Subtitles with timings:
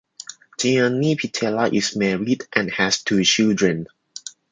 [0.59, 3.85] Gianni Pittella is married and has two children.